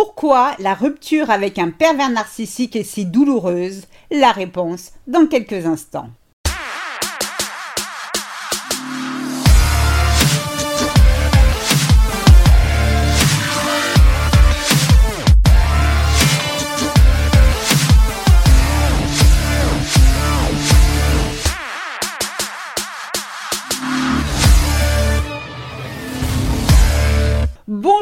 [0.00, 3.86] Pourquoi la rupture avec un pervers narcissique est si douloureuse?
[4.12, 6.10] La réponse dans quelques instants.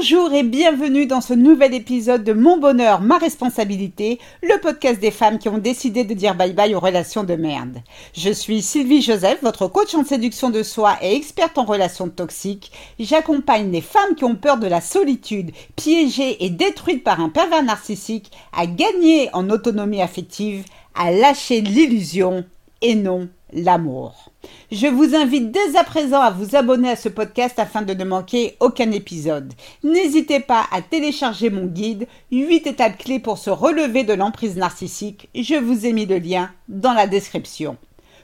[0.09, 5.11] Bonjour et bienvenue dans ce nouvel épisode de Mon bonheur, ma responsabilité, le podcast des
[5.11, 7.79] femmes qui ont décidé de dire bye bye aux relations de merde.
[8.17, 12.71] Je suis Sylvie Joseph, votre coach en séduction de soi et experte en relations toxiques.
[13.01, 17.65] J'accompagne les femmes qui ont peur de la solitude, piégées et détruites par un pervers
[17.65, 20.65] narcissique, à gagner en autonomie affective,
[20.95, 22.45] à lâcher l'illusion
[22.81, 24.31] et non l'amour.
[24.73, 28.05] Je vous invite dès à présent à vous abonner à ce podcast afin de ne
[28.05, 29.53] manquer aucun épisode.
[29.85, 35.29] N'hésitez pas à télécharger mon guide 8 étapes clés pour se relever de l'emprise narcissique.
[35.35, 37.77] Je vous ai mis le lien dans la description.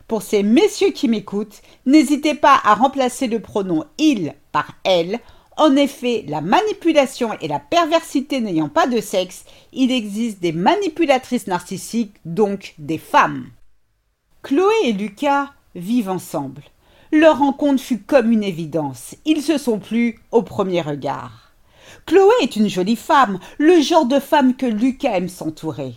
[0.08, 5.20] Pour ces messieurs qui m'écoutent, n'hésitez pas à remplacer le pronom il par elle.
[5.56, 11.46] En effet, la manipulation et la perversité n'ayant pas de sexe, il existe des manipulatrices
[11.46, 13.46] narcissiques, donc des femmes.
[14.42, 16.62] Chloé et Lucas vivent ensemble.
[17.12, 19.14] Leur rencontre fut comme une évidence.
[19.24, 21.52] Ils se sont plu au premier regard.
[22.06, 25.94] Chloé est une jolie femme, le genre de femme que Lucas aime s'entourer.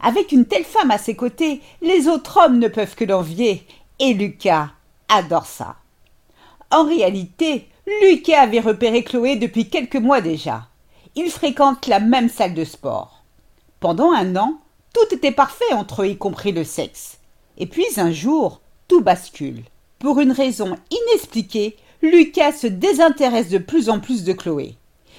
[0.00, 3.66] Avec une telle femme à ses côtés, les autres hommes ne peuvent que l'envier,
[3.98, 4.70] et Lucas
[5.08, 5.76] adore ça.
[6.70, 7.68] En réalité,
[8.00, 10.68] Lucas avait repéré Chloé depuis quelques mois déjà.
[11.14, 13.22] Ils fréquentent la même salle de sport.
[13.78, 14.58] Pendant un an,
[14.94, 17.18] tout était parfait entre eux, y compris le sexe.
[17.58, 18.61] Et puis un jour,
[19.00, 19.62] bascule.
[19.98, 24.74] Pour une raison inexpliquée, Lucas se désintéresse de plus en plus de Chloé.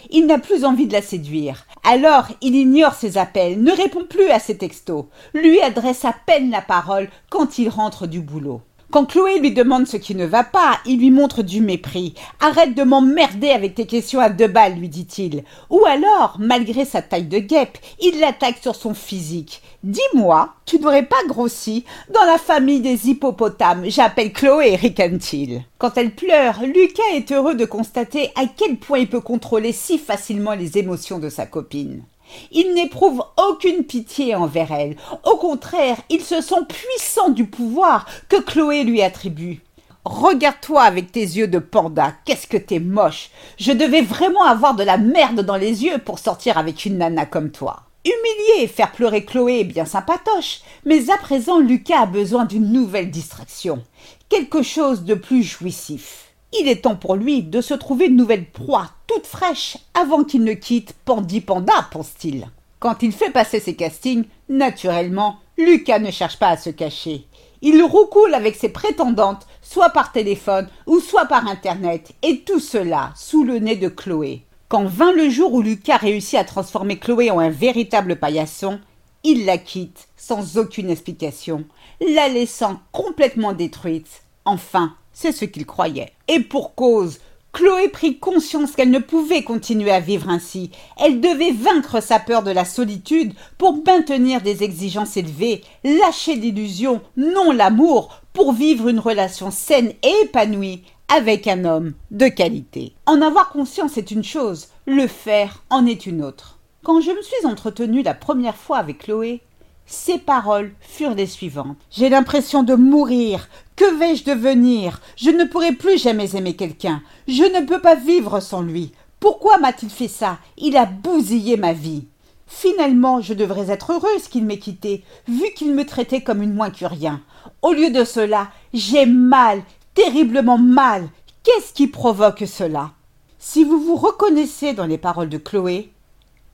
[0.10, 1.66] Il n'a plus envie de la séduire.
[1.84, 6.52] Alors, il ignore ses appels, ne répond plus à ses textos, lui adresse à peine
[6.52, 8.62] la parole quand il rentre du boulot.
[8.94, 12.14] Quand Chloé lui demande ce qui ne va pas, il lui montre du mépris.
[12.40, 15.44] Arrête de m'emmerder avec tes questions à deux balles, lui dit-il.
[15.72, 19.64] Ou alors, malgré sa taille de guêpe, il l'attaque sur son physique.
[19.84, 23.86] Dis-moi, tu n'aurais pas grossi dans la famille des hippopotames.
[23.90, 25.64] J'appelle Chloé, ricane-t-il.
[25.80, 29.98] Quand elle pleure, Lucas est heureux de constater à quel point il peut contrôler si
[29.98, 32.04] facilement les émotions de sa copine.
[32.52, 34.96] Il n'éprouve aucune pitié envers elle.
[35.26, 39.62] Au contraire, il se sent puissant du pouvoir que Chloé lui attribue.
[40.06, 43.30] Regarde-toi avec tes yeux de panda, qu'est-ce que t'es moche.
[43.58, 47.26] Je devais vraiment avoir de la merde dans les yeux pour sortir avec une nana
[47.26, 47.84] comme toi.
[48.06, 52.70] Humilier et faire pleurer Chloé est bien sympatoche, mais à présent Lucas a besoin d'une
[52.70, 53.82] nouvelle distraction,
[54.28, 56.34] quelque chose de plus jouissif.
[56.60, 58.90] Il est temps pour lui de se trouver une nouvelle proie,
[59.22, 62.48] fraîche, avant qu'il ne quitte Pandy Panda, pense-t-il.
[62.80, 67.26] Quand il fait passer ses castings, naturellement, Lucas ne cherche pas à se cacher.
[67.62, 73.12] Il roucoule avec ses prétendantes, soit par téléphone ou soit par internet, et tout cela
[73.16, 74.44] sous le nez de Chloé.
[74.68, 78.80] Quand vint le jour où Lucas réussit à transformer Chloé en un véritable paillasson,
[79.24, 81.66] il la quitte sans aucune explication,
[82.02, 84.24] la laissant complètement détruite.
[84.46, 86.12] Enfin, c'est ce qu'il croyait.
[86.28, 87.20] Et pour cause,
[87.54, 90.72] Chloé prit conscience qu'elle ne pouvait continuer à vivre ainsi.
[90.98, 97.02] Elle devait vaincre sa peur de la solitude pour maintenir des exigences élevées, lâcher l'illusion,
[97.16, 100.82] non l'amour, pour vivre une relation saine et épanouie
[101.16, 102.96] avec un homme de qualité.
[103.06, 106.58] En avoir conscience est une chose, le faire en est une autre.
[106.84, 109.42] Quand je me suis entretenue la première fois avec Chloé,
[109.86, 111.78] ses paroles furent les suivantes.
[111.92, 113.48] J'ai l'impression de mourir.
[113.76, 115.02] Que vais-je devenir?
[115.16, 117.02] Je ne pourrai plus jamais aimer quelqu'un.
[117.28, 118.92] Je ne peux pas vivre sans lui.
[119.20, 120.38] Pourquoi m'a-t-il fait ça?
[120.58, 122.06] Il a bousillé ma vie.
[122.46, 126.70] Finalement, je devrais être heureuse qu'il m'ait quittée, vu qu'il me traitait comme une moins
[126.70, 127.22] que rien.
[127.64, 129.64] Au lieu de cela, j'ai mal,
[129.96, 131.08] terriblement mal.
[131.44, 132.92] Qu'est-ce qui provoque cela?
[133.40, 135.92] Si vous vous reconnaissez dans les paroles de Chloé,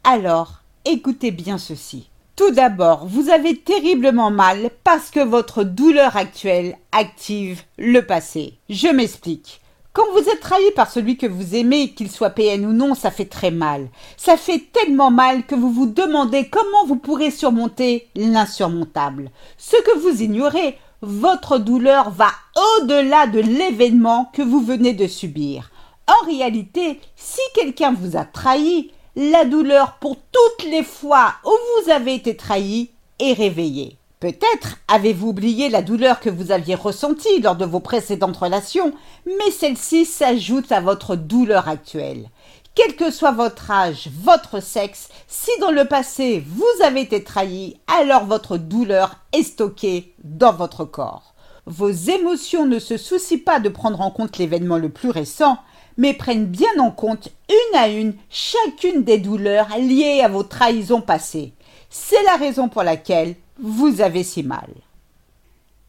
[0.03, 2.09] alors écoutez bien ceci.
[2.39, 8.53] Tout d'abord, vous avez terriblement mal parce que votre douleur actuelle active le passé.
[8.69, 9.59] Je m'explique.
[9.91, 13.11] Quand vous êtes trahi par celui que vous aimez, qu'il soit PN ou non, ça
[13.11, 13.89] fait très mal.
[14.15, 19.31] Ça fait tellement mal que vous vous demandez comment vous pourrez surmonter l'insurmontable.
[19.57, 25.71] Ce que vous ignorez, votre douleur va au-delà de l'événement que vous venez de subir.
[26.07, 31.91] En réalité, si quelqu'un vous a trahi, la douleur pour toutes les fois où vous
[31.91, 32.89] avez été trahi
[33.19, 33.97] est réveillée.
[34.21, 38.93] Peut-être avez-vous oublié la douleur que vous aviez ressentie lors de vos précédentes relations,
[39.25, 42.29] mais celle-ci s'ajoute à votre douleur actuelle.
[42.75, 47.77] quel que soit votre âge, votre sexe, si dans le passé vous avez été trahi,
[47.99, 51.33] alors votre douleur est stockée dans votre corps.
[51.65, 55.57] Vos émotions ne se soucient pas de prendre en compte l'événement le plus récent,
[55.99, 61.01] mais prennent bien en compte une à une chacune des douleurs liées à vos trahisons
[61.01, 61.51] passées.
[61.89, 64.69] C'est la raison pour laquelle vous avez si mal.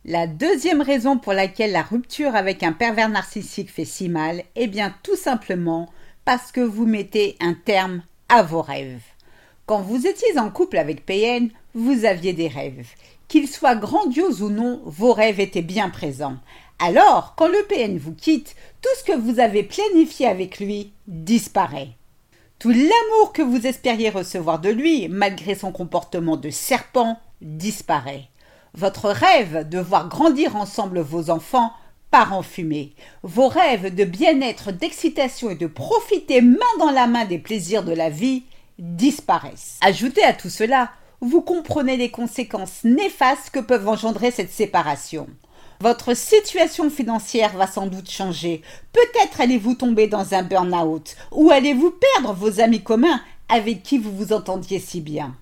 [0.04, 4.66] La deuxième raison pour laquelle la rupture avec un pervers narcissique fait si mal est
[4.66, 5.88] bien tout simplement
[6.24, 9.04] parce que vous mettez un terme à vos rêves.
[9.66, 12.88] Quand vous étiez en couple avec PN, vous aviez des rêves.
[13.28, 16.38] Qu'ils soient grandioses ou non, vos rêves étaient bien présents.
[16.80, 21.90] Alors, quand le PN vous quitte, tout ce que vous avez planifié avec lui disparaît.
[22.58, 28.28] Tout l'amour que vous espériez recevoir de lui, malgré son comportement de serpent, disparaît.
[28.74, 31.72] Votre rêve de voir grandir ensemble vos enfants
[32.12, 32.92] en fumée.
[33.22, 37.92] Vos rêves de bien-être, d'excitation et de profiter main dans la main des plaisirs de
[37.92, 38.44] la vie
[38.78, 39.78] disparaissent.
[39.80, 40.90] Ajoutez à tout cela,
[41.20, 45.28] vous comprenez les conséquences néfastes que peuvent engendrer cette séparation.
[45.82, 48.60] Votre situation financière va sans doute changer.
[48.92, 54.14] Peut-être allez-vous tomber dans un burn-out ou allez-vous perdre vos amis communs avec qui vous
[54.14, 55.34] vous entendiez si bien.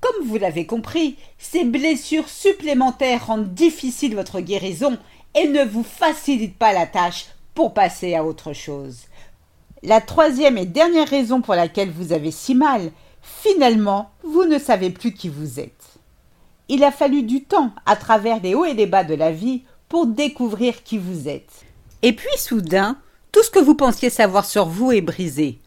[0.00, 4.98] Comme vous l'avez compris, ces blessures supplémentaires rendent difficile votre guérison
[5.36, 9.02] et ne vous facilite pas la tâche pour passer à autre chose.
[9.84, 12.90] La troisième et dernière raison pour laquelle vous avez si mal,
[13.22, 15.81] finalement, vous ne savez plus qui vous êtes.
[16.68, 19.62] Il a fallu du temps, à travers les hauts et les bas de la vie,
[19.88, 21.64] pour découvrir qui vous êtes.
[22.02, 22.96] Et puis soudain,
[23.30, 25.58] tout ce que vous pensiez savoir sur vous est brisé.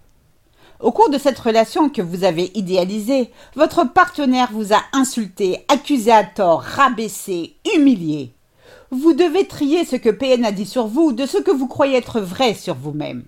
[0.79, 6.11] Au cours de cette relation que vous avez idéalisée, votre partenaire vous a insulté, accusé
[6.11, 8.33] à tort, rabaissé, humilié.
[8.91, 11.97] Vous devez trier ce que PN a dit sur vous de ce que vous croyez
[11.97, 13.23] être vrai sur vous-même.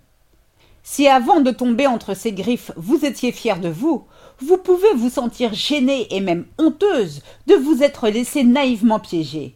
[0.83, 4.05] Si avant de tomber entre ses griffes vous étiez fier de vous,
[4.39, 9.55] vous pouvez vous sentir gêné et même honteuse de vous être laissé naïvement piéger.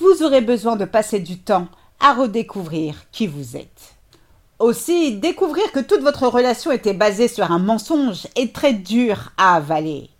[0.00, 1.68] Vous aurez besoin de passer du temps
[2.00, 3.96] à redécouvrir qui vous êtes.
[4.58, 9.56] Aussi, découvrir que toute votre relation était basée sur un mensonge est très dur à
[9.56, 10.10] avaler.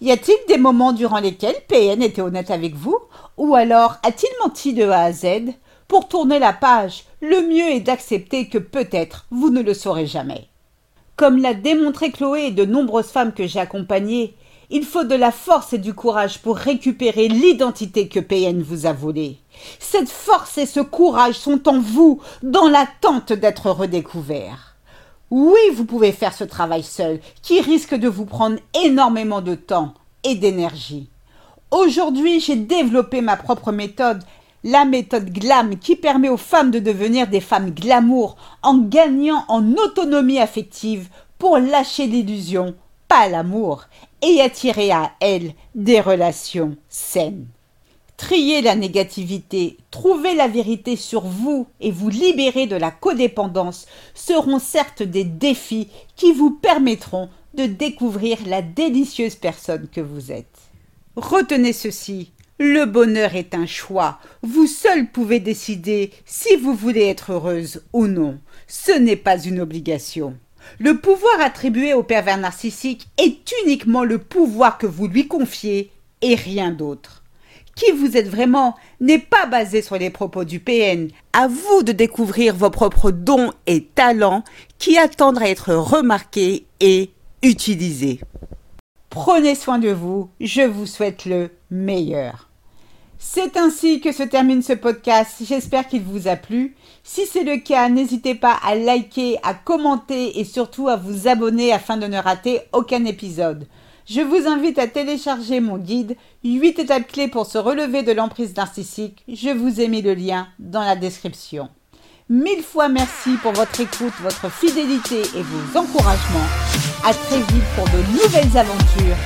[0.00, 2.98] Y a-t-il des moments durant lesquels PN était honnête avec vous
[3.38, 5.54] Ou alors a-t-il menti de A à Z
[5.88, 10.48] Pour tourner la page, le mieux est d'accepter que peut-être vous ne le saurez jamais.
[11.16, 14.34] Comme l'a démontré Chloé et de nombreuses femmes que j'ai accompagnées,
[14.68, 18.92] il faut de la force et du courage pour récupérer l'identité que PN vous a
[18.92, 19.38] volée.
[19.78, 24.76] Cette force et ce courage sont en vous, dans l'attente d'être redécouverts.
[25.30, 29.94] Oui, vous pouvez faire ce travail seul, qui risque de vous prendre énormément de temps
[30.22, 31.08] et d'énergie.
[31.70, 34.22] Aujourd'hui, j'ai développé ma propre méthode,
[34.66, 39.74] la méthode GLAM, qui permet aux femmes de devenir des femmes glamour en gagnant en
[39.74, 41.08] autonomie affective
[41.38, 42.74] pour lâcher l'illusion,
[43.06, 43.84] pas l'amour,
[44.22, 47.46] et attirer à elles des relations saines.
[48.16, 54.58] Trier la négativité, trouver la vérité sur vous et vous libérer de la codépendance seront
[54.58, 60.58] certes des défis qui vous permettront de découvrir la délicieuse personne que vous êtes.
[61.14, 64.18] Retenez ceci, le bonheur est un choix.
[64.42, 68.38] Vous seul pouvez décider si vous voulez être heureuse ou non.
[68.66, 70.36] Ce n'est pas une obligation.
[70.78, 75.90] Le pouvoir attribué au pervers narcissique est uniquement le pouvoir que vous lui confiez
[76.22, 77.22] et rien d'autre
[77.76, 81.10] qui vous êtes vraiment n'est pas basé sur les propos du PN.
[81.32, 84.42] À vous de découvrir vos propres dons et talents
[84.78, 87.10] qui attendent à être remarqués et
[87.42, 88.20] utilisés.
[89.16, 92.50] Prenez soin de vous, je vous souhaite le meilleur.
[93.18, 95.36] C'est ainsi que se termine ce podcast.
[95.40, 96.76] J'espère qu'il vous a plu.
[97.02, 101.72] Si c'est le cas, n'hésitez pas à liker, à commenter et surtout à vous abonner
[101.72, 103.66] afin de ne rater aucun épisode.
[104.06, 108.54] Je vous invite à télécharger mon guide 8 étapes clés pour se relever de l'emprise
[108.54, 109.24] narcissique.
[109.28, 111.70] Je vous ai mis le lien dans la description.
[112.28, 116.48] Mille fois merci pour votre écoute, votre fidélité et vos encouragements.
[117.04, 119.16] À très vite pour de nouvelles aventures.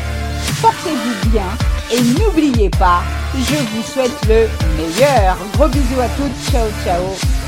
[0.61, 1.47] Portez-vous bien
[1.90, 3.00] et n'oubliez pas,
[3.35, 5.38] je vous souhaite le meilleur.
[5.54, 6.52] Gros bisous à toutes.
[6.52, 7.40] Ciao, ciao.